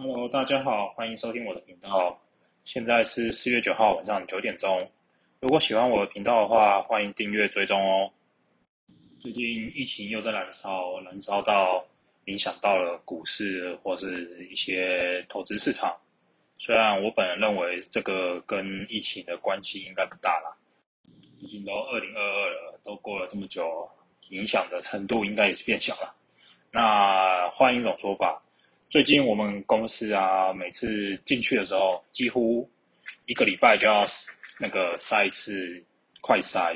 [0.00, 2.16] Hello，大家好，欢迎收听我的频道。
[2.62, 4.88] 现在是四月九号晚上九点钟。
[5.40, 8.08] 如果喜欢我的频道的话，欢迎订阅追踪哦。
[9.18, 11.84] 最近疫情又在燃烧，燃烧到
[12.26, 15.92] 影响到了股市或是一些投资市场。
[16.58, 20.56] 虽然我本人认为这个跟疫情的关系应该不大啦，
[21.40, 23.90] 已经都二零二二了，都过了这么久，
[24.28, 26.14] 影响的程度应该也是变小了。
[26.70, 28.40] 那换一种说法，
[28.90, 32.66] 最近我们公司啊，每次进去的时候，几乎
[33.26, 34.06] 一个礼拜就要
[34.58, 35.84] 那个筛一次
[36.22, 36.74] 快筛。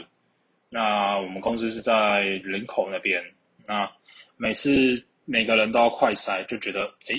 [0.69, 3.25] 那我们公司是在林口那边，
[3.67, 3.91] 那
[4.37, 7.19] 每次每个人都要快筛，就觉得哎，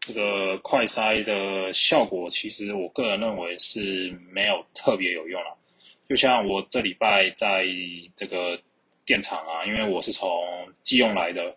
[0.00, 5.56] 这个快筛的效果，其实我个人认为是没有特别有用了。
[6.06, 7.64] 就像我这礼拜在
[8.14, 8.60] 这个
[9.06, 10.28] 电厂啊，因为我是从
[10.82, 11.56] 基隆来的。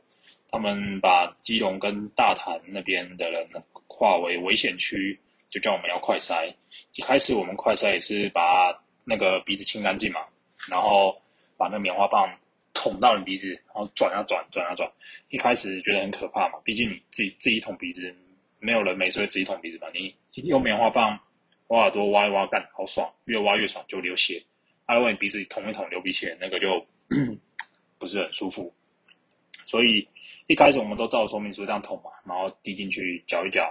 [0.50, 3.48] 他们把基隆跟大潭那边的人
[3.88, 6.54] 划为危险区，就叫我们要快筛。
[6.96, 10.22] 一开始我们快筛也是把那个鼻子清干净嘛，
[10.70, 11.22] 然后
[11.58, 12.30] 把那个棉花棒
[12.74, 14.92] 捅到你鼻子，然后转啊转，转啊转。
[15.30, 18.14] 一开始觉得很可怕嘛，毕竟你自己自己捅鼻子，
[18.60, 19.88] 没有人没事会自己捅鼻子嘛。
[19.94, 21.20] 你用棉花棒
[21.68, 24.42] 挖耳朵挖一挖干，好爽，越挖越爽就流血。
[24.86, 26.86] 啊，如果你鼻子捅一捅流鼻血，那个就
[27.98, 28.74] 不是很舒服。
[29.66, 30.08] 所以
[30.48, 33.62] 一开始我们都照说明书这样捅嘛，然后滴进去搅一搅，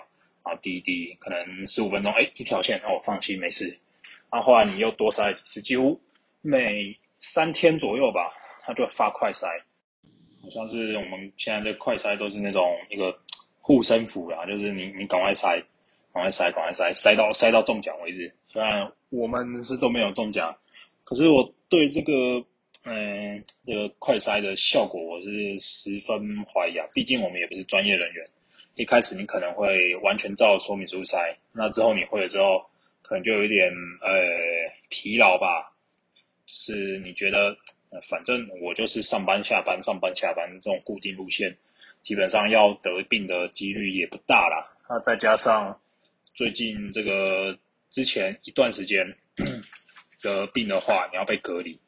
[0.44, 3.66] 然后滴一滴，可能十五分钟，哎，一条线，那我放心没事。
[4.30, 6.00] 然后后来你又多塞几次，几乎
[6.40, 9.46] 每三天左右吧，它就发快塞，
[10.42, 13.16] 好像是我们现在这快塞都是那种一个
[13.60, 15.56] 护身符啦，就是你你赶快塞，
[16.12, 18.34] 赶快塞，赶快塞，塞到塞到中奖为止。
[18.48, 20.52] 虽然我们是都没有中奖，
[21.04, 22.44] 可是我对这个。
[22.86, 28.28] 嗯，这个快筛的效果我是十分怀疑啊，毕竟我们也不是专业人员。
[28.74, 32.62] 一开始你可能会完全照说明书筛，那之后你会了之后，
[33.02, 34.10] 可能就有一点呃
[34.90, 35.72] 疲劳吧。
[36.46, 37.56] 是你觉得，
[38.02, 41.56] 反正我就是上班下班上班下班这种固定路线，
[42.02, 44.68] 基本上要得病的几率也不大啦。
[44.90, 45.80] 那再加上
[46.34, 47.56] 最近这个
[47.90, 49.06] 之前一段时间
[50.20, 51.80] 得病的话，你要被隔离。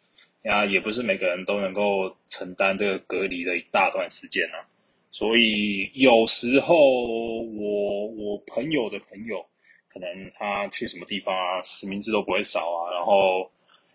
[0.42, 4.62] 呀，也不是每个人都能够承担这个隔离的一大段时间啊，
[5.10, 9.44] 所以有时候我我朋友的朋友，
[9.88, 13.50] 可能他去什么地方啊，实名制都不会少啊，然后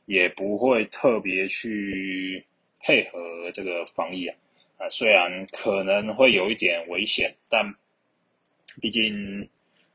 [0.07, 2.45] 也不会特别去
[2.81, 4.35] 配合这个防疫啊，
[4.77, 7.63] 啊，虽然可能会有一点危险，但
[8.81, 9.47] 毕竟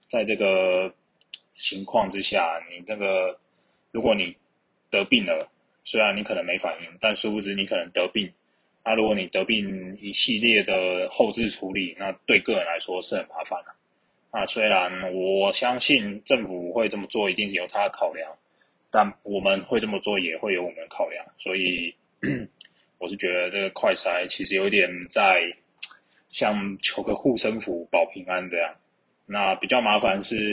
[0.09, 0.91] 在这个
[1.53, 3.39] 情况之下，你这个
[3.91, 4.34] 如果你
[4.91, 5.47] 得病了。
[5.86, 8.28] 虽然你可能没反应，但殊不知你可能得病。
[8.84, 13.72] 那如果你得病一系列的后置处理，那对个人来说是很麻烦的。
[14.32, 18.28] 啊，虽然我相信政府会这么做，一定有他的考量，
[18.91, 21.24] 但我们会这么做也会有我们的考量。
[21.38, 21.94] 所以，
[22.98, 25.41] 我是觉得这个快筛其实有点在
[26.30, 28.74] 像求个护身符保平安这样。
[29.24, 30.50] 那比较麻烦是，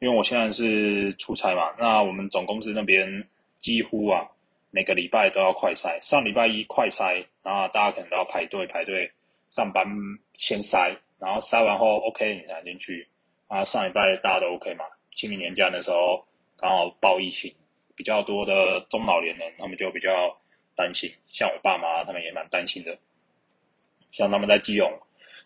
[0.00, 3.26] 因为我现在是出差嘛，那我们总公司那边
[3.58, 4.26] 几乎啊。
[4.70, 9.10] 每个礼拜都要快筛，上礼拜一快筛，然后大家可能都要排队排队
[9.48, 9.86] 上班
[10.34, 13.08] 先筛，然后筛完后 OK 你才进去。
[13.48, 14.84] 啊，上礼拜大家都 OK 嘛？
[15.12, 16.26] 清明年假的时候
[16.58, 17.54] 刚好爆疫情，
[17.94, 20.36] 比较多的中老年人他们就比较
[20.74, 22.98] 担心，像我爸妈他们也蛮担心的。
[24.12, 24.92] 像他们在基隆，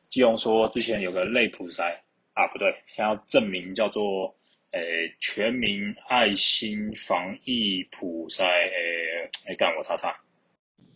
[0.08, 1.94] 基隆说之前有个类普筛
[2.32, 4.34] 啊，不对，想要证明叫做。
[4.72, 10.16] 诶，全民爱心防疫普筛，诶，哎，干我查查，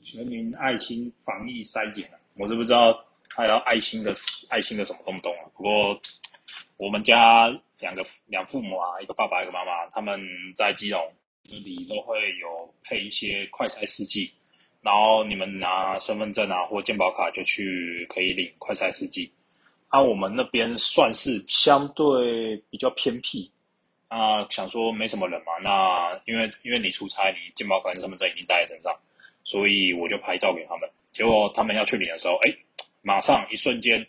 [0.00, 4.14] 全民爱心防疫筛检我是不知道他要爱心的
[4.48, 5.50] 爱心的什么东东啊。
[5.56, 6.00] 不过
[6.76, 7.48] 我们家
[7.80, 10.20] 两个两父母啊，一个爸爸一个妈妈，他们
[10.54, 14.30] 在基隆这里都会有配一些快筛试剂，
[14.82, 19.32] 然后你们拿身份证啊或健保卡就去可以领快筛试剂。
[19.88, 23.50] 啊，我们那边算是相对比较偏僻。
[24.14, 28.93] 啊，想说没什么人嘛，那因为因为你出差，你健保卡、身份证已经带在身上，
[29.43, 30.88] 所以我就拍照给他们。
[31.12, 32.55] 结果他们要去领的时候，哎，
[33.02, 34.06] 马上一瞬间，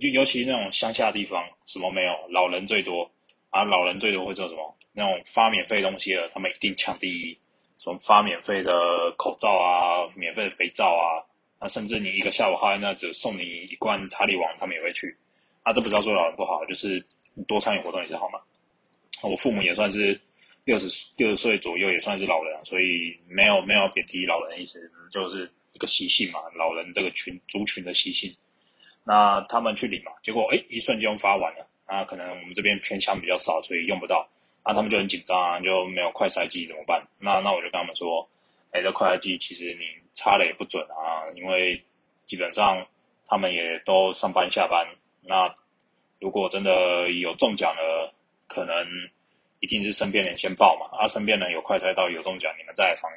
[0.00, 3.10] 就尤其那种乡下地方，什么没有，老人最多
[3.50, 4.76] 啊，老人最多会做什么？
[4.92, 7.36] 那种发免费东西了，他们一定抢第一。
[7.78, 8.72] 什么发免费的
[9.18, 11.18] 口罩啊，免费的肥皂啊，
[11.58, 15.08] 啊，甚至你一个下午号那只送你一罐查理王，他们也会去。
[15.64, 17.04] 啊，这不是要说老人不好，就是
[17.48, 18.38] 多参与活动也是好嘛。
[19.22, 20.20] 我父母也算是
[20.64, 28.34] 六十六十岁左右，也算是老人，所以没有没有贬低老人的意思，就是一个习性嘛，老人这个群族群的习性。
[29.04, 34.28] 那他们去领嘛，结果哎，一瞬间发完了，啊，可能我们这边偏乡比较少，所以用不到。
[34.64, 37.04] 啊，他们就很紧张啊，就没有快筛机怎么办？
[37.18, 38.28] 那那我就跟他们说，
[38.70, 41.82] 哎，这快筛机其实你插了也不准啊，因为
[42.26, 42.86] 基本上
[43.26, 44.86] 他们也都上班下班。
[45.20, 45.52] 那
[46.20, 48.14] 如果真的有中奖了，
[48.52, 48.86] 可能
[49.60, 50.98] 一定是身边人先报嘛。
[50.98, 53.10] 啊，身边人有快筛到有中奖，你们再防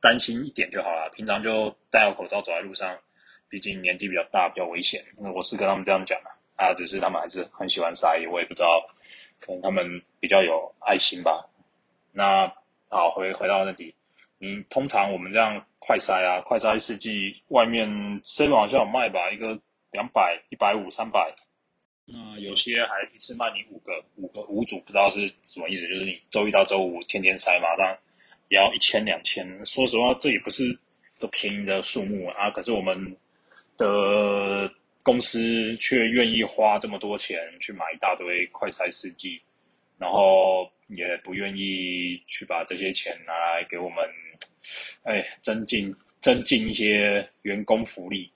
[0.00, 1.08] 担心一点就好了。
[1.14, 2.98] 平常就戴好口罩走在路上，
[3.48, 5.00] 毕竟年纪比较大，比较危险。
[5.18, 8.84] 那我是跟他们这样讲的啊，只是他们还是很喜欢筛，我也不知道。
[9.38, 11.48] 可能他们比较有爱心吧。
[12.10, 12.52] 那
[12.88, 13.94] 好，回回到那里，
[14.38, 17.88] 你通常我们这样快筛啊，快筛试剂外面
[18.22, 19.58] seven 好像有卖吧，一个
[19.92, 21.32] 两百、一百五、三百。
[22.12, 27.98] 那有些还一次卖你五个、五个五组，不知道是什么意思，就是你周一到周五天天塞嘛，但
[28.48, 29.46] 也要一千两千。
[29.64, 30.78] 说实话，这也不是
[31.18, 32.50] 个便宜的数目啊。
[32.50, 33.16] 可是我们
[33.78, 34.70] 的。
[35.04, 39.42] 公司却愿意花这么多钱去买一大堆快筛试剂，
[39.98, 44.08] 然后也不愿意去把这些钱拿来给我们，
[45.02, 48.30] 哎，增进增进一些员工福利。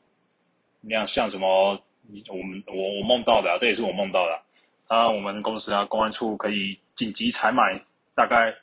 [0.81, 1.81] 那样像什么，
[2.29, 4.43] 我们我我梦到的，这也是我梦到的。
[4.89, 7.81] 啊，我们公司啊，公安处可以紧急采买
[8.15, 8.55] 大概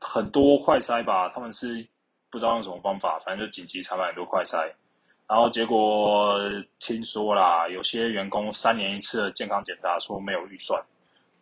[0.00, 1.86] 很多快筛吧，他们是
[2.30, 4.72] 不知道用什么方法，反正就紧急采买很多快筛。
[5.28, 6.40] 然后结果
[6.78, 10.82] 听说啦，有些员工三年一次的健康检查说没有预算，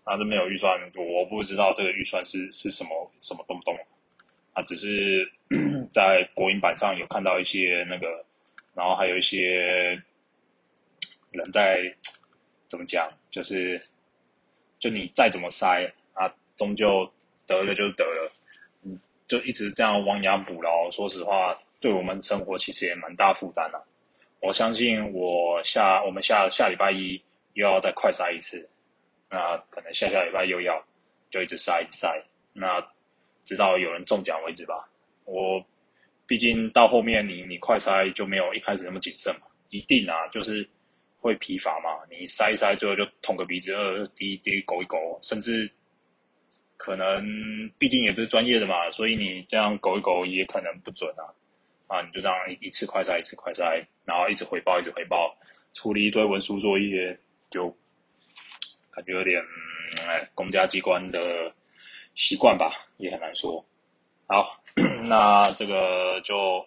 [0.03, 2.91] 啊，这没有预算，我不知道这个预算是是什么
[3.21, 3.73] 什么东东，
[4.55, 5.31] 啊，只是
[5.93, 8.25] 在国营版上有看到一些那个，
[8.75, 10.03] 然后还有一些
[11.37, 11.95] 人在
[12.67, 13.81] 怎么讲，就是
[14.79, 15.85] 就你再怎么塞
[16.15, 17.09] 啊，终究
[17.47, 18.33] 得了就得了，
[18.83, 18.99] 嗯，
[19.29, 20.91] 就一直这样亡羊补牢。
[20.91, 21.57] 说实话。
[21.79, 23.81] 对我们生活其实也蛮大负担的。
[24.41, 27.23] 我相信我下我们下下礼拜一
[27.53, 28.67] 又要再快塞一次，
[29.29, 30.83] 那可能下下礼拜又要
[31.31, 32.11] 就一直塞一直塞，
[32.55, 32.85] 那
[33.45, 34.89] 直到有人中奖为止吧。
[35.27, 35.63] 我
[36.27, 40.67] 毕竟到后面你你快塞就没有一开始那么谨慎嘛，一定啊就是
[41.21, 41.91] 会疲乏嘛。
[42.11, 45.71] 你塞一塞最后就捅个鼻子，呃滴滴勾一勾，甚至
[46.77, 51.25] 可能毕竟也不是专业的嘛，所以你这样勾一勾也可能不准啊。
[51.89, 55.33] 啊，你就这样一次快塞一次快塞，然后一直回报一直回报，
[55.73, 57.17] 处理一堆文书作业，
[57.49, 57.69] 就
[58.91, 59.41] 感觉有点
[60.09, 61.55] 哎，公家机关的
[62.15, 63.65] 习惯吧，也很难说。
[64.27, 64.61] 好，
[65.07, 66.67] 那这个就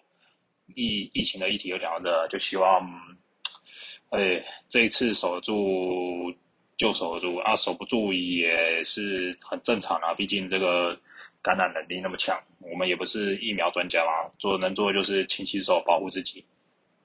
[0.74, 2.82] 疫疫情的议题就讲到这，就希望
[4.10, 6.32] 哎这一次守得住
[6.76, 10.98] 就守得住啊，守不住也是很正常啊，毕竟这个。
[11.42, 16.44] 感染能力那么强，我们也不是疫苗专家嘛，做能做的就是勤洗手，保护自己。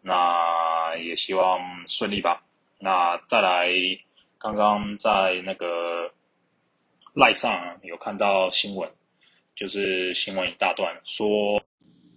[0.02, 1.58] 那也希望
[1.88, 2.44] 顺利吧。
[2.78, 3.72] 那再来，
[4.38, 6.12] 刚刚在那个
[7.14, 8.92] 赖上有看到新闻，
[9.56, 11.58] 就是新闻一大段，说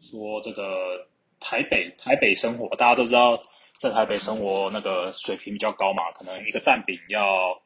[0.00, 1.06] 说这个
[1.38, 3.40] 台北台北生活，大家都知道，
[3.78, 7.60] 在台北生活那个水平比较高嘛，可能一个蛋饼要。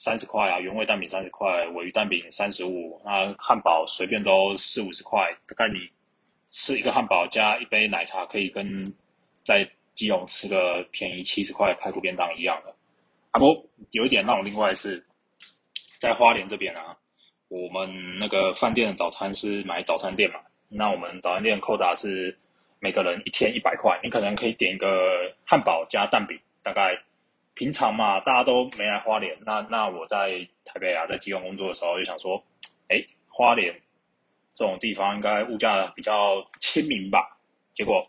[0.00, 5.36] 三十块啊，原味蛋饼三十块，尾鱼蛋饼三十五，那汉堡随便都四五十块。
[5.44, 5.80] 大概你
[6.48, 8.94] 吃一个汉堡加一杯奶茶，可以跟
[9.44, 12.72] 在基隆吃个便宜七十块排骨便当一样的。
[13.32, 15.04] 啊不，有一点让我另外是，
[15.98, 16.96] 在花莲这边啊，
[17.48, 20.38] 我们那个饭店的早餐是买早餐店嘛，
[20.68, 22.38] 那我们早餐店扣打是
[22.80, 26.98] 每个人一天一百块，你可能可以点一个汉堡加蛋饼，大概。
[27.54, 29.36] 平常嘛，大家都没来花莲。
[29.44, 32.40] 那那我在台北啊，在基隆工作的时候，就想说，
[32.86, 33.74] 哎，花莲
[34.54, 37.36] 这种地方应该物价比较亲民吧？
[37.74, 38.08] 结果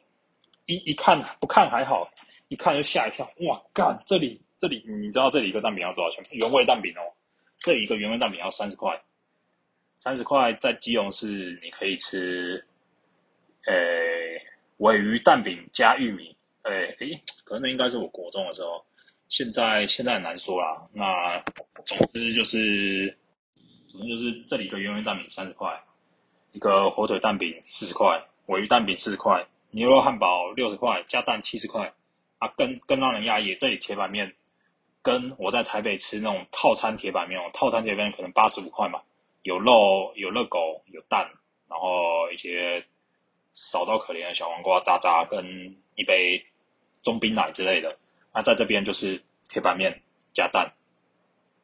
[0.68, 2.08] 一一看不看还好，
[2.50, 3.28] 一看就吓一跳。
[3.38, 4.00] 哇，干！
[4.06, 6.24] 这里这里，你知道这里一个蛋饼要多少钱？
[6.34, 7.02] 原味蛋饼哦，
[7.58, 9.02] 这里一个原味蛋饼要三十块。
[9.98, 12.64] 三十块在基隆市你可以吃，
[13.66, 14.40] 诶，
[14.80, 16.36] 尾鱼蛋饼加玉米。
[16.64, 17.08] 哎哎，
[17.46, 18.84] 可能那应该是我国中的时候。
[19.30, 20.82] 现在现在很难说啦。
[20.92, 21.40] 那
[21.86, 23.16] 总之就是，
[23.88, 25.72] 总之就是这里一个圆圆蛋饼三十块，
[26.52, 31.94] 一个火腿蛋饼四十块，尾鱼蛋饼四十块，牛肉汉堡六十块，加蛋七十块。
[32.40, 34.34] 啊，更更让人压抑，这里铁板面
[35.02, 39.02] 跟我在台北吃那种套餐铁板面哦，套餐铁板面可能八十五块嘛，
[39.44, 41.30] 有肉有热狗有蛋，
[41.68, 42.82] 然后一些
[43.60, 46.42] 少到可怜的小黄瓜渣渣跟一杯
[47.04, 47.94] 中冰奶之类的。
[48.34, 50.02] 那在这边就是铁板面
[50.34, 50.72] 加蛋，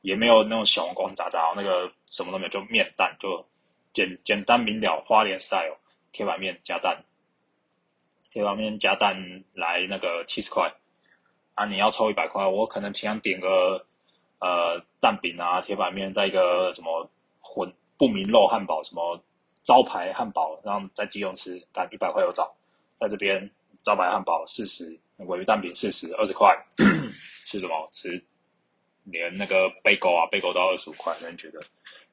[0.02, 3.46] 也没有那种小黄瓜渣渣，那个什么都没有，就面蛋，就
[3.94, 5.78] 简简单明了，花莲 style
[6.12, 7.02] 铁板面加蛋，
[8.30, 9.16] 铁板面加蛋
[9.54, 10.70] 来那个七十块，
[11.54, 13.86] 啊，你要抽一百块，我可能平常点个，
[14.40, 17.10] 呃蛋饼啊、铁板面，在一个什么
[17.40, 19.24] 混不明肉汉堡，什么
[19.66, 22.56] 招牌汉堡，然后在基隆吃，但一百块有找，
[22.96, 23.50] 在这边
[23.84, 26.56] 招牌汉堡四十，尾鱼蛋饼四十，二十块，
[27.46, 28.24] 吃什么吃？
[29.06, 31.60] 连那个贝狗啊，贝狗都要二十五块，人觉得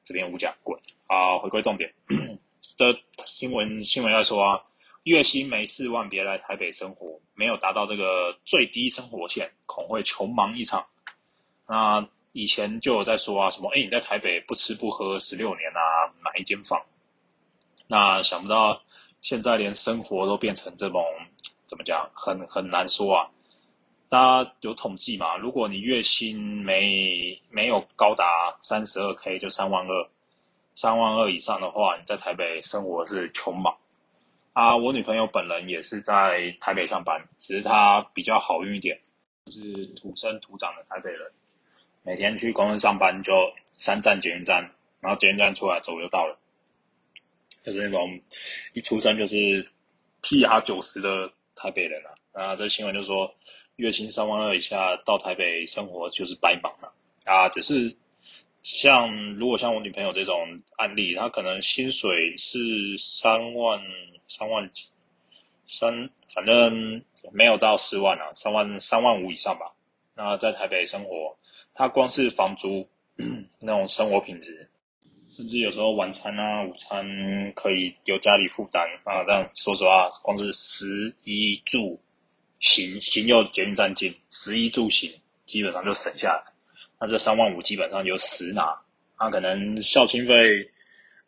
[0.03, 0.75] 这边物价贵
[1.07, 1.37] 啊。
[1.37, 1.93] 回归重点，
[2.61, 2.95] 这
[3.25, 4.59] 新闻新闻要说啊，
[5.03, 10.83] 月薪没四万别来台北生活，没有达到这个最低生活线，恐会穷忙一场。
[11.67, 16.79] 那以前就有在说啊，什么哎你在台北不吃不喝十六年啊，买一间房。
[17.87, 18.81] 那想不到
[19.21, 21.05] 现在连生活都变成这种，
[21.65, 23.29] 怎么讲，很很难说啊。
[24.09, 25.35] 大家有统计嘛？
[25.37, 30.07] 如果你月薪没没有高达三十二 k，就三万二，
[30.75, 33.75] 三万二以上的话，你在台北生活是穷忙
[34.53, 34.75] 啊。
[34.77, 38.99] 我女朋友本人也是在台北上班，只是她比较好运一点，
[39.47, 41.31] 是土生土长的台北人，
[42.03, 46.37] 每天去公司上班就三站捷运站，然后捷运站出来走就到了，
[47.63, 48.19] 就是那种
[48.73, 49.65] 一出生就是
[50.21, 52.11] T R 九十的台北人啊。
[52.33, 53.33] 那，这新闻就说。
[53.77, 56.93] 月薪三万二以下到台北生活就是白忙了
[57.25, 57.49] 啊！
[57.49, 57.91] 只是
[58.61, 62.59] 像如果像我女朋友这种案例，她可能薪水是
[62.99, 63.81] 三万
[64.27, 64.83] 三万几
[65.67, 69.73] 三，反正没有到四万啊，三万三万五以上吧。
[70.13, 71.35] 那在台北生活，
[71.73, 72.87] 她光是房租
[73.59, 74.69] 那种生活品质，
[75.35, 77.03] 甚至有时候晚餐啊、午餐
[77.55, 79.25] 可以由家里负担啊。
[79.27, 81.99] 但说实话，光是食衣住。
[82.59, 85.11] 行行又捷运站近，食衣住行
[85.45, 86.53] 基本上就省下来。
[86.97, 88.63] 那这三万五基本上就实拿。
[89.17, 90.65] 他可能校庆费，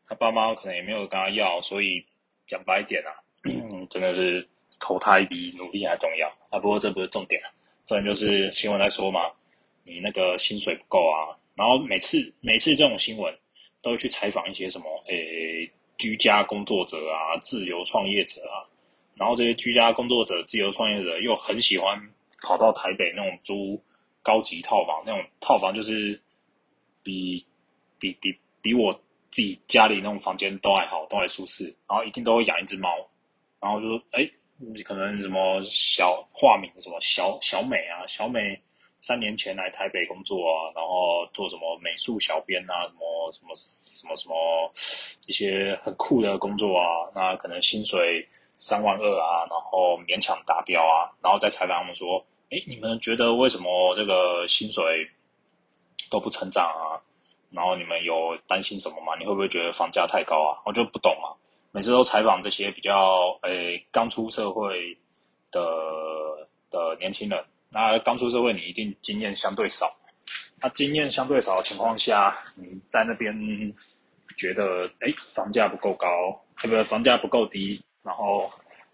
[0.08, 2.06] 他爸妈可能也没有跟他要，所以
[2.48, 3.12] 讲白一点啊，
[3.90, 4.48] 真的是
[4.80, 6.60] 投胎比努力还重要啊。
[6.60, 7.52] 不过这不是重点啊，
[7.86, 9.22] 重点就是新闻在说嘛，
[9.84, 11.36] 你那个薪水不够啊。
[11.56, 13.34] 然后每次每次这种新闻
[13.86, 18.66] 都会去采访一些什么诶居家工作者啊、自由创业者啊。
[19.14, 21.96] 然后这些居家工作者、自由创业者又很喜欢
[22.42, 23.80] 跑到台北那种租
[24.24, 26.20] 高级套房，那种套房就是
[27.04, 27.46] 比
[28.00, 28.92] 比比比我
[29.30, 31.66] 自己家里那种房间都还好，都还舒适。
[31.88, 32.90] 然后一定都会养一只猫，
[33.62, 34.28] 然后就说：“哎，
[34.84, 38.60] 可能什么小化名什么小小美啊，小美
[39.00, 44.36] 三年前来台北工作啊，然后做什么美术小编啊，什么什么什么什么
[45.28, 48.28] 一些很酷的工作啊，那可能薪水。”
[48.58, 55.06] 三万二啊，然后勉强达标啊，然后再采访他们说：“哎，你们觉得为什么这个薪水
[56.10, 56.96] 都不成长啊？
[57.52, 59.14] 然后你们有担心什么吗？
[59.20, 61.36] 你会不会觉得房价太高啊？”我就不懂嘛。
[61.74, 64.98] 每次都采访这些比较诶刚出社会
[65.52, 65.62] 的
[66.72, 69.86] 的年轻人，那刚出社会你一定经验相对少，
[70.60, 73.34] 他经验相对少的情况下，你在那边
[74.38, 76.08] 觉得哎房价不够高，
[76.56, 76.84] 不对？
[76.84, 77.82] 房价不够低。
[78.04, 78.48] 然后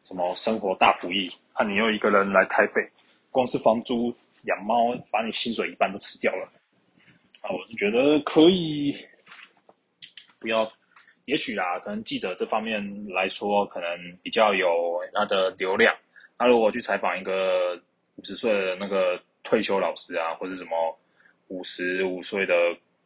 [0.03, 1.30] 什么生活大福利？
[1.60, 2.82] 那你又一个人来台北，
[3.30, 4.15] 光是房租、
[4.46, 6.50] 养猫，把你薪水一半都吃掉了。
[7.41, 8.96] 啊，我是觉得可以
[10.39, 10.72] 不要，
[11.25, 13.89] 也许啦，可能记者这方面来说，可能
[14.24, 15.94] 比较有他的流量。
[16.39, 17.75] 那如果去采访一个
[18.15, 20.98] 五十岁的那个退休老师啊，或者什么
[21.51, 22.55] 五十五岁的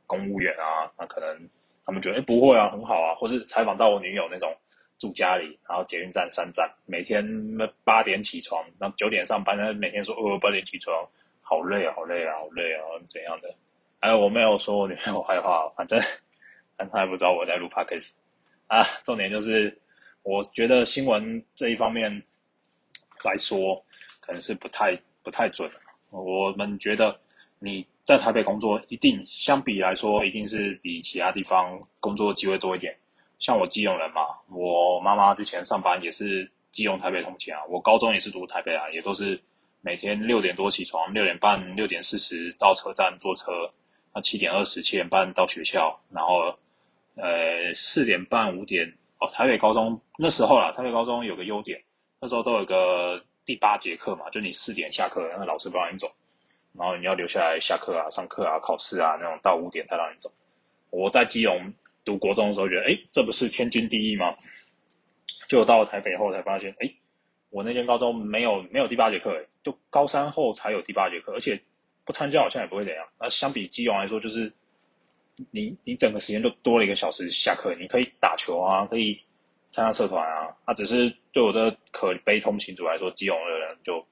[0.05, 1.49] 公务员啊，那可能
[1.83, 4.55] 他们觉得哎不会啊，很好啊，或是采访到我女友那种。
[4.97, 7.21] 住家里，然后捷运站三站，每天
[7.83, 11.05] 八点起床，然后九点上班，他每天说哦八点起床，
[11.41, 13.53] 好累啊，好累啊，好累啊，怎样的？
[13.99, 16.01] 哎，我没有说我女朋友坏话，反正，
[16.77, 18.13] 但他也不知道我在录 podcast
[18.67, 18.85] 啊。
[19.03, 19.77] 重点就是，
[20.23, 22.09] 我觉得新闻这一方面
[23.25, 23.75] 来说，
[24.21, 25.69] 可能是不太不太准。
[26.09, 27.19] 我们觉得
[27.59, 32.95] 你在台北工作，一定相比来说，一定是比其他地方工作机会多一点。
[33.39, 37.59] 像我基隆人嘛，我妈妈之前上班也是基隆台北通勤啊。
[37.67, 39.41] 我高中也是读台北啊，也都是
[39.81, 43.69] 每天六点多起床，六点半、六点四十到车站坐车，
[44.13, 46.55] 那七点二十、七点半到学校，然后
[47.15, 48.87] 呃四点半、五点
[49.19, 49.27] 哦。
[49.29, 51.81] 台北高中那时候啦，台北高中有个优点，
[52.21, 56.07] 那时候都有个第八节课嘛，就你四点下课，那个老师不让你走，
[56.77, 60.31] 然后你要留下来下课啊、上课啊、考试啊那种，到五点才让你走。
[60.89, 61.73] 我在基隆。
[62.05, 64.35] 读国中的时候觉得，哎，这不是天经地义吗？
[65.47, 66.87] 就到了台北后才发现，哎，
[67.49, 71.59] 我那间高中没有没有第八节课，哎，就高三后才有第八节课，而且
[72.05, 73.03] 不参加好像也不会怎样。
[73.19, 74.53] 那相比基隆来说，就是
[75.49, 79.19] 你你整个时间就多了一个小时下课，你可以打球啊，可以
[79.71, 80.55] 参加社团啊。
[80.67, 84.05] 那只是对我的可悲通勤族来说，基隆的人就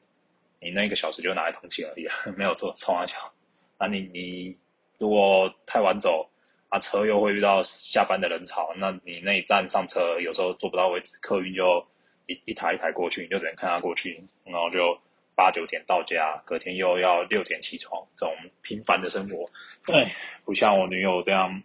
[0.64, 3.32] 你那一个小时就拿来通勤而已，没有做冲啊桥。
[3.80, 4.56] 那你你
[4.98, 6.30] 如果太晚走，
[6.70, 11.86] 啊车又会遇到下班的人潮，那你那一站上车有时候坐不到位置，客运就
[12.28, 14.98] 一一台一台过去，你就只能看他过去，然后就
[15.36, 19.50] 八九点到家，隔天又要六点起床，这种平凡的生活，
[19.92, 20.16] 哎，
[20.46, 21.62] 不像我女友这样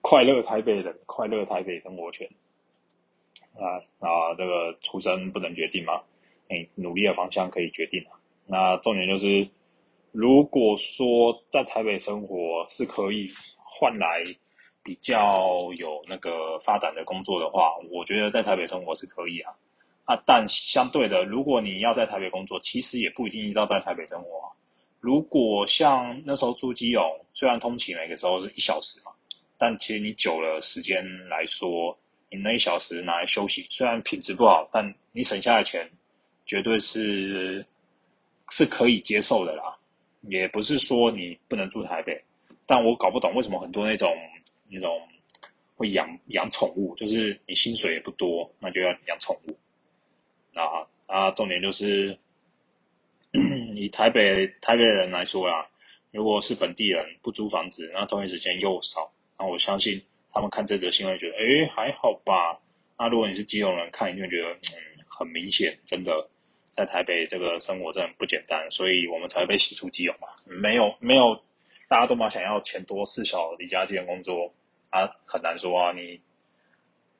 [0.00, 2.28] 快乐台北人，快乐台北生活圈。
[3.58, 6.02] 啊啊，这个出生不能决定嘛，
[6.48, 8.18] 你努力的方向可以决定啊。
[8.46, 9.48] 那重点就是，
[10.12, 14.22] 如果说在台北生活是可以换来
[14.82, 15.36] 比较
[15.76, 19.52] 有那个发展的工作的话，我觉得在台北生活是可以啊。
[20.04, 24.50] 啊，但相对的，如果你要在台北工作，其实也不一定要在台北生活。
[25.00, 29.12] 如果像那时候住基隆，虽然通勤每个时候是一小时嘛，
[29.58, 31.96] 但其实你久了时间来说。
[32.28, 35.88] 你那一小时拿来休息，虽然品质不好，但你省下的钱
[36.46, 37.64] 绝对是
[38.50, 39.76] 是可以接受的啦。
[40.22, 42.18] 也不是说你不能住台北，
[42.64, 44.16] 但我搞不懂为什么很多那种
[44.68, 45.00] 那种
[45.76, 49.56] 会养养宠物，就是你薪水也不多，那就要养宠物。
[50.54, 52.18] 啊啊，重点就是
[53.74, 55.68] 以台北台北人来说啦，
[56.10, 60.02] 如果是本地人不租房子，那同一时间又少，那我相信。
[60.32, 62.60] 他们看这则新闻，觉得哎还好吧。
[62.98, 66.28] 那如果你是基隆人，看你就觉得嗯很明显，真的
[66.76, 70.28] 在台北这个生活真的很不简单，所以我们才会被洗出基隆嘛。
[70.44, 71.34] 没有没有，
[71.88, 74.52] 大家都嘛想要钱多事少离家近工作
[74.90, 75.92] 啊，很难说啊。
[75.92, 76.20] 你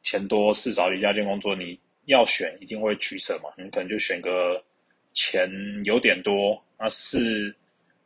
[0.03, 3.51] 钱多事少离家近工作，你要选一定会取舍嘛。
[3.57, 4.63] 你可能就选个
[5.15, 5.51] 钱
[5.85, 7.55] 有点多，那事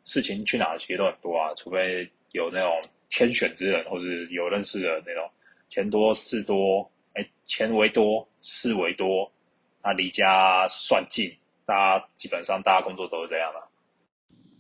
[0.04, 2.80] 事情去哪其实都很多啊，除非有那种。
[3.12, 5.28] 天选之人，或是有认识的那种，
[5.68, 9.28] 钱多事多，哎，钱为多，事为多，
[9.82, 11.28] 那离家算近，
[11.70, 13.62] 大家基本上大家工作都是这样的。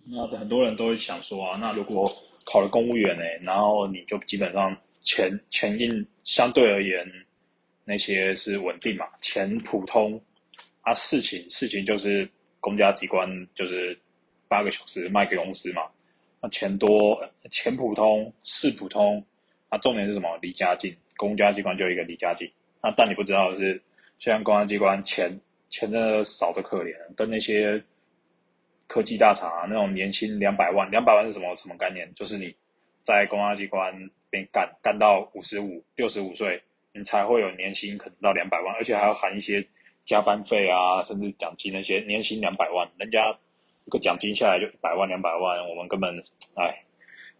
[0.04, 2.08] 那很多人都会想说啊，那如果
[2.44, 7.04] 考了公务员呢，然后你就基本上钱钱印相对而言
[7.84, 10.22] 那些是稳定嘛，钱普通，
[10.82, 12.28] 啊事情事情就是
[12.60, 13.98] 公家机关就是
[14.46, 15.82] 八个小时卖给公司嘛。
[16.40, 19.24] 那钱多，钱普通，事普通，
[19.68, 20.38] 那重点是什么？
[20.40, 22.48] 离家近，公家机关就一个离家近。
[22.80, 23.82] 那但你不知道的是，
[24.20, 27.82] 现在公安机关钱钱真的少的可怜，跟那些
[28.86, 32.12] 科技大厂啊，那种年薪两百万，两百万是什么什么概念？
[32.14, 32.54] 就是你
[33.02, 39.66] 在公安机关边干干到五十五、六十五岁，你才会有年薪可能到两百万，而且还要含一些
[40.04, 43.30] 加班费啊，甚至奖金那些，年薪两百万，人家
[43.86, 43.90] 一。
[43.90, 46.16] 个奖金下来就一百万两百万，我们根本
[46.56, 46.80] 哎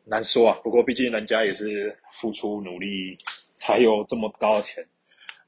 [0.05, 0.59] 难说啊。
[0.65, 3.17] 不过毕竟人家也是付出努力
[3.55, 4.85] 才有这么高的钱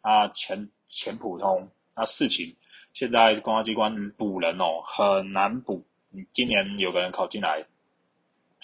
[0.03, 2.55] 啊，钱钱普通，那事情
[2.92, 5.85] 现在公安机关补人哦很难补。
[6.11, 7.64] 你今年有个人考进来，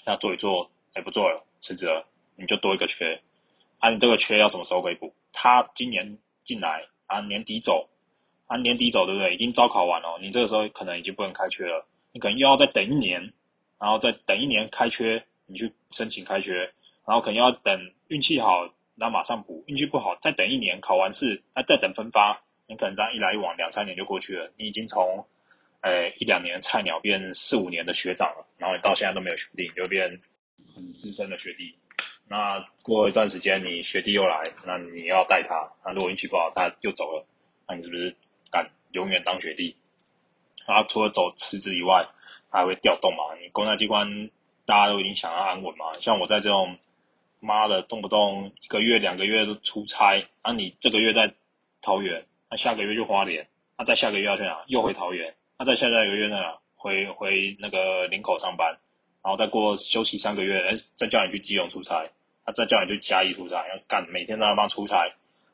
[0.05, 3.19] 要做一做，哎不做了，辞职了，你就多一个缺
[3.79, 3.89] 啊。
[3.89, 5.13] 你这个缺要什么时候可以补？
[5.33, 7.89] 他今年进来啊，年底走
[8.45, 9.33] 啊，年底走对不对？
[9.33, 11.87] 已经招考完了，你这个时候可能已经不能开缺了。
[12.11, 13.21] 你可能又要再等一年，
[13.79, 16.53] 然后再等一年开缺，你去申请开缺，
[17.05, 22.39] 然后可能要等运气好，那马上补；运气不好，再等一年，考完试，那再等分发，
[22.69, 24.49] 你可能这样一来一往，两三年就过去了。
[24.55, 25.25] 你已经从，
[25.81, 30.07] 呃一两年菜鸟变四五年的学长了，然后你到现在都没有学弟，就变
[30.75, 31.75] 很资深的学弟。
[32.27, 37.25] 那过一段时间，你学弟又来，那你要带他，那如果运气不好，他又走了，
[37.67, 38.15] 那你是不是
[38.51, 39.75] 敢永远当学弟？
[40.67, 42.07] 啊，除了走辞职以外，
[42.51, 43.35] 还会调动嘛？
[43.41, 44.29] 你公家机关
[44.63, 45.91] 大家都已经想要安稳嘛？
[45.93, 46.77] 像我在这种，
[47.39, 51.33] 妈的，动不动一个月、两个月都出差，那你这个月在
[51.81, 54.63] 桃园，那下个月就花莲，那再下个月要去哪？
[54.67, 56.37] 又回桃园，那再下下个月呢？
[56.75, 58.69] 回回那个林口上班，
[59.23, 62.09] 然后再过休息三个月，哎，再叫你去基隆出差，
[62.45, 65.11] 他再叫你去嘉义出差，要干每天都要帮出差，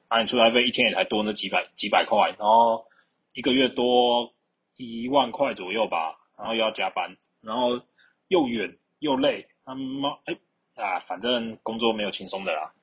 [0.07, 2.85] 啊，你出差费一天也才多那几百几百块，然后
[3.33, 4.31] 一个月多。
[4.77, 7.79] 一万块左右吧，然后又要加班，然后
[8.27, 10.35] 又远又累，他妈哎
[10.75, 12.73] 啊，反正工作没有轻松的啦。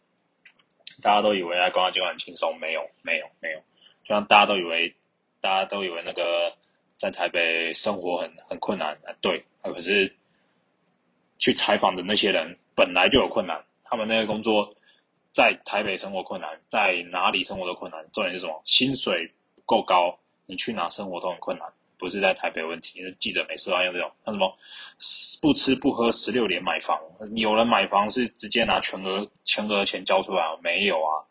[1.03, 3.59] 大家都以为在公安机关很轻松，没有没有没有，
[4.05, 4.95] 就像大家都以为，
[5.41, 6.53] 大家都以为那个
[6.97, 10.13] 在台北生活很很困难啊，对，可是
[11.39, 14.75] 去采访的那些人本来就有困难，他们那个工作
[15.33, 18.63] 在台北生活困难，在哪里生活都困难，重点是什么？
[18.65, 21.67] 薪水不够高，你去哪生活都很困难。
[21.99, 24.53] 不是在台北问题，记者每次都要用这种，像什么
[25.41, 27.01] 不吃不喝十六年买房，
[27.37, 31.23] 有人买房是直接拿全额全额钱交出来，没有啊？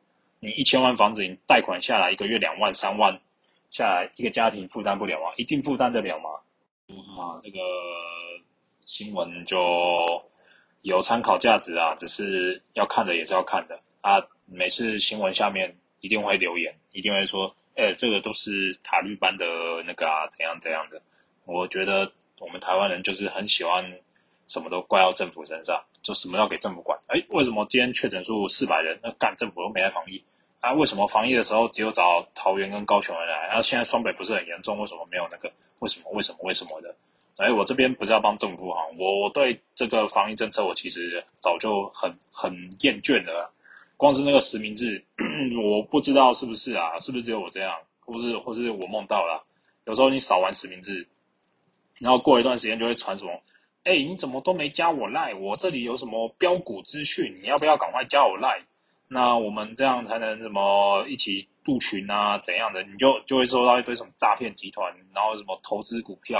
[0.43, 3.21] 你一千万房子，你贷款下来一个月两万三万
[3.69, 5.31] 下来，一个家庭负担不了啊？
[5.37, 6.31] 一定负担得了吗？
[7.15, 7.59] 啊，这个
[8.79, 10.03] 新闻就
[10.81, 14.19] 有参考价值啊，只是要看的也是要看的啊。
[14.47, 19.45] 每次新闻下面一定会留言，一定会说，哎，这个都是塔利班的
[19.85, 20.99] 那个啊，怎样怎样的。
[21.45, 23.85] 我觉得我们台湾人就是很喜欢
[24.47, 26.99] 什么都怪到政府身上，就什么要给政府管。
[27.09, 30.23] 哎，为什么今天确诊数四百人，那干政府都没来防疫？
[30.61, 33.47] 啊，为什么防疫的时候只有找桃园跟高雄人来？
[33.47, 35.51] 然后现在双北不是很严重，为什么没有那个？
[35.79, 36.11] 为什么？
[36.11, 36.37] 为什么？
[36.43, 36.95] 为什么的？
[37.37, 43.51] 哎，我这边不是要帮政府哈，我我对这个防疫政策我其实早就很很厌倦的了。
[43.97, 45.03] 光是那个实名制，
[45.63, 46.99] 我不知道是不是啊？
[46.99, 47.75] 是不是只有我这样？
[48.05, 49.43] 或是或是我梦到了？
[49.85, 51.07] 有时候你扫完实名制，
[51.99, 53.31] 然后过一段时间就会传什么？
[53.83, 55.33] 哎，你怎么都没加我赖？
[55.33, 57.39] 我这里有什么标股资讯？
[57.41, 58.61] 你要不要赶快加我赖？
[59.13, 62.37] 那我们这样才能什么一起入群啊？
[62.37, 62.81] 怎样的？
[62.83, 66.39] 你就就会收到一堆什么诈骗集团，然后什么投资股票，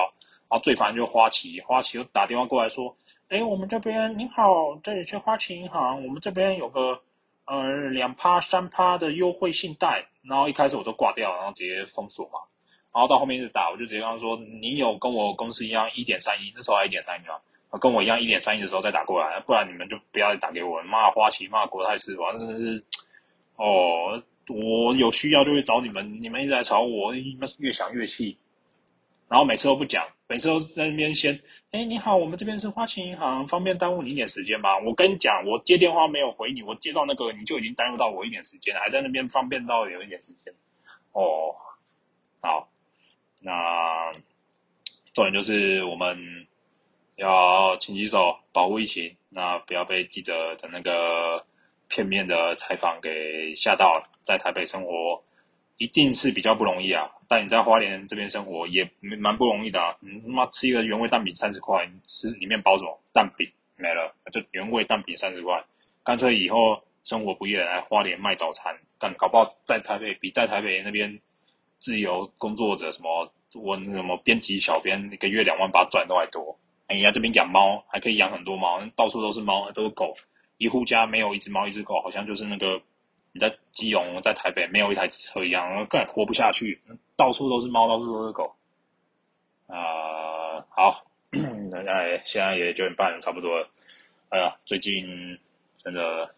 [0.49, 2.95] 然后最烦就花旗，花旗又打电话过来说
[3.27, 4.45] ：“哎，我们这边您好，
[4.81, 6.97] 这里是花旗银行，我们这边有个
[7.43, 12.39] 呃两趴三趴的优惠信贷。”然后一开始我都挂掉，然后直接封锁嘛。
[12.93, 17.36] 然后到后面一直打，我就直接跟他说：“你有跟我公司一样一点三一，那时候还一点三一嘛。”
[17.79, 22.84] 跟我一样一点三亿的时候再打过来，不然你们就不要再打给我，骂花旗骂国泰世华，真的是
[23.55, 28.38] 哦，我有需要就会找你们，你们一直在吵我，你们越想越气，
[29.29, 31.39] 然后每次都不讲，每次都在那边先，
[31.71, 34.77] 哎，你好，我们这边是花旗银行，方便耽误你一点时间吗？
[34.79, 40.53] 我跟你讲，我接电话没有回你，我接到那个你就已经耽误到我一点时间了，还在那边方便到有一点时间，
[41.13, 41.55] 哦，
[42.41, 42.69] 好，
[43.41, 44.12] 那
[45.13, 46.45] 重点就是我们。
[47.15, 51.43] 要勤洗手，保护疫情，那不要被记者的那个
[51.88, 53.91] 片面的采访给吓到。
[54.24, 55.21] 在台北生活
[55.78, 58.88] 一定是比较不容易啊，但你在花莲这边生活也
[59.19, 59.97] 蛮不容易的。
[60.00, 65.63] 你他妈吃一个原味蛋饼三十块，吃里面包什么蛋饼没了，就原味蛋饼三十块，
[66.04, 71.19] 干脆以后生活不易来花莲卖早餐，干搞不好在台北比在台北那边
[71.80, 76.58] 自由工作者什么我什么编辑小编一个月两万八赚都还多。
[76.93, 80.13] 人家这边养猫还可以养很多猫，到处都是猫，都是狗。
[80.58, 82.80] 一户家没有一只猫一只狗，好像就是那个
[83.32, 86.80] 你在基隆在台北没有一台车一样，更活不下去。
[87.15, 88.54] 到处都是猫，到处都是狗。
[89.67, 91.82] 啊，好，那
[92.25, 93.69] 现在也九点半差不多了。
[94.30, 95.39] 哎呀，最近
[95.75, 96.36] 真的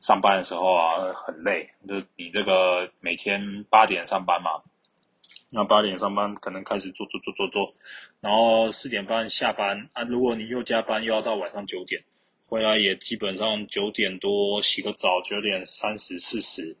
[0.00, 4.62] 上班的时候啊很累，就你这个每天八点上班嘛。
[5.56, 7.72] 那八点上班，可能开始做做做做做，
[8.20, 10.02] 然后四点半下班啊。
[10.02, 12.02] 如果你又加班，又要到晚上九点，
[12.48, 16.76] 回来也基本上九点多洗个澡，九点三十四十，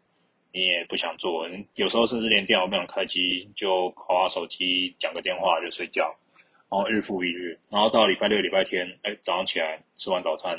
[0.50, 1.48] 你也不想做。
[1.76, 6.12] 有时候甚至连电脑不想开机，就划手机讲个电话就睡觉，
[6.68, 7.56] 然后日复一日。
[7.70, 10.58] 然后到礼拜六、礼拜天，哎，早上起来吃完早餐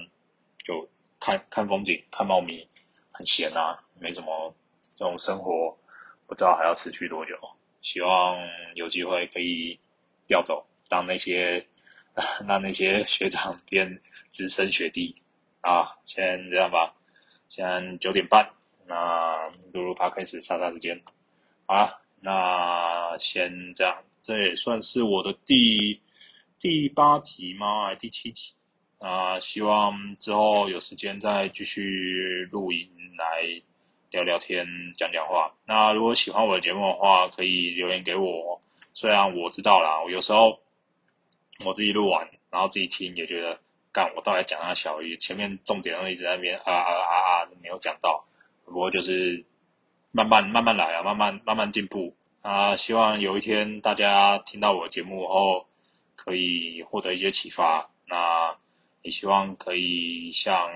[0.64, 0.88] 就
[1.20, 2.66] 看看风景、看猫咪，
[3.12, 4.56] 很闲啊，没什么
[4.96, 5.78] 这种生活，
[6.26, 7.38] 不知道还要持续多久。
[7.86, 8.36] 希望
[8.74, 9.80] 有机会可以
[10.26, 11.64] 调走，当那些
[12.48, 15.14] 让那些学长变资深学弟
[15.62, 15.96] 啊！
[16.04, 16.92] 先这样吧，
[17.48, 18.44] 现在九点半，
[18.88, 21.00] 那录录趴开始杀杀时间
[21.68, 21.94] 好啊！
[22.22, 26.02] 那先这样，这也算是我的第
[26.58, 27.86] 第八集吗？
[27.86, 28.52] 还第七集
[28.98, 29.40] 啊？
[29.40, 33.62] 希望之后有时间再继续录音来。
[34.16, 35.52] 聊聊天，讲讲话。
[35.66, 38.62] 那如果喜欢我的节目的话，可以留言给我。
[38.94, 40.58] 虽然我知道啦，我有时候
[41.66, 43.60] 我自己录完，然后自己听，也觉得
[43.92, 48.26] 干我到底讲他小鱼，前面重点都一直在那边啊啊啊啊，没有讲到。
[48.64, 49.44] 不过就是
[50.14, 52.74] 慢慢慢慢来啊，慢慢慢慢进步啊。
[52.74, 55.66] 希望有一天大家听到我的节目后，
[56.16, 57.86] 可以获得一些启发。
[58.08, 58.56] 那
[59.02, 60.70] 也希望可以像。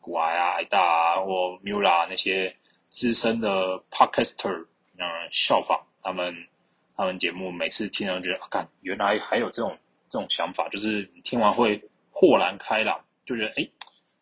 [0.00, 2.54] 古埃啊、艾大啊或 Mula 那些
[2.88, 6.34] 资深的 Podcaster，嗯，效仿他们，
[6.96, 9.76] 他们节目每次听都觉得，看原来还有这种
[10.08, 11.80] 这种想法，就是你听完会
[12.10, 13.68] 豁然开朗，就觉得，哎，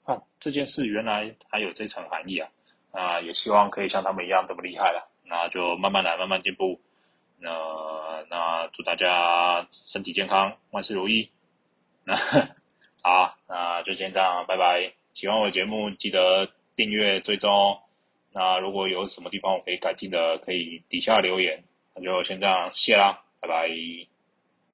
[0.04, 2.48] 啊，这件事原来还有这层含义啊！
[2.92, 6.80] 啊，也希望可以像他们一样这么厉害了，那就慢慢来，慢慢进步。
[7.38, 7.50] 那
[8.30, 11.30] 那祝大家身体健康，万事如意。
[12.04, 12.16] 那
[13.04, 14.92] 好，那就先这样，拜拜。
[15.16, 17.78] 喜欢我的节目，记得订阅追踪。
[18.34, 21.64] 那如果有什么地方我可以改进的，可以底下留言。
[21.94, 23.66] 那就先这样，谢啦，拜拜。